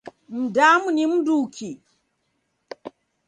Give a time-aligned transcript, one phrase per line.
[0.39, 1.69] Mdamu ni mnduki?